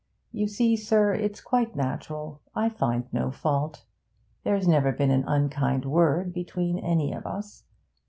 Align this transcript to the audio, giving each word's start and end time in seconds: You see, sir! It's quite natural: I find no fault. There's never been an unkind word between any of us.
You 0.31 0.47
see, 0.47 0.75
sir! 0.75 1.13
It's 1.13 1.39
quite 1.41 1.75
natural: 1.75 2.41
I 2.55 2.69
find 2.69 3.05
no 3.13 3.29
fault. 3.29 3.85
There's 4.43 4.67
never 4.67 4.91
been 4.91 5.11
an 5.11 5.25
unkind 5.27 5.85
word 5.85 6.33
between 6.33 6.79
any 6.79 7.13
of 7.13 7.27
us. 7.27 7.65